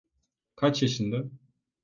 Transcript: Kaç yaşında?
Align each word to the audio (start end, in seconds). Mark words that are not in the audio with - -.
Kaç 0.55 0.81
yaşında? 0.81 1.23